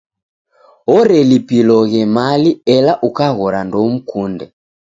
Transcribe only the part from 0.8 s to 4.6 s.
Orelipiloghe mali ela ukaghora ndoumkunde.